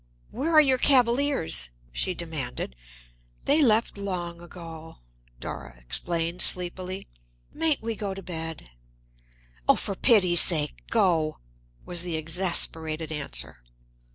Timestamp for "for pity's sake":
9.75-10.85